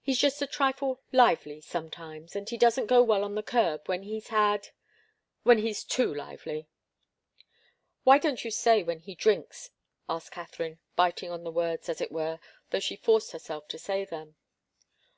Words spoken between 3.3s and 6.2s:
the curb when he's had when he's too